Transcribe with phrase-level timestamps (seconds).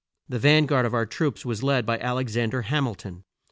[0.27, 2.95] The van guard of our troops was led by Al ex an der Ham il
[2.95, 3.23] ton.